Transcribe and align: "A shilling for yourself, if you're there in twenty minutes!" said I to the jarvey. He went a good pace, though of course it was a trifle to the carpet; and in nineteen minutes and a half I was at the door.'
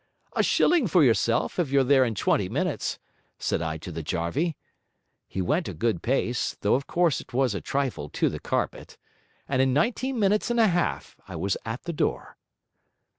"A 0.33 0.41
shilling 0.41 0.87
for 0.87 1.03
yourself, 1.03 1.59
if 1.59 1.69
you're 1.69 1.83
there 1.83 2.03
in 2.03 2.15
twenty 2.15 2.49
minutes!" 2.49 2.97
said 3.37 3.61
I 3.61 3.77
to 3.77 3.91
the 3.91 4.01
jarvey. 4.01 4.57
He 5.27 5.43
went 5.43 5.67
a 5.67 5.75
good 5.75 6.01
pace, 6.01 6.57
though 6.61 6.73
of 6.73 6.87
course 6.87 7.21
it 7.21 7.33
was 7.33 7.53
a 7.53 7.61
trifle 7.61 8.09
to 8.09 8.27
the 8.27 8.39
carpet; 8.39 8.97
and 9.47 9.61
in 9.61 9.73
nineteen 9.73 10.17
minutes 10.19 10.49
and 10.49 10.59
a 10.59 10.69
half 10.69 11.15
I 11.27 11.35
was 11.35 11.55
at 11.65 11.83
the 11.83 11.93
door.' 11.93 12.35